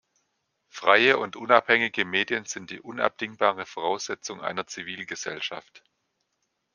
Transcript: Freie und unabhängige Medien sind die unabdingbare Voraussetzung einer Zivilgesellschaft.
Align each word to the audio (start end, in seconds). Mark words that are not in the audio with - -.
Freie 0.67 1.19
und 1.19 1.35
unabhängige 1.35 2.05
Medien 2.05 2.45
sind 2.45 2.71
die 2.71 2.81
unabdingbare 2.81 3.67
Voraussetzung 3.67 4.41
einer 4.41 4.65
Zivilgesellschaft. 4.65 5.83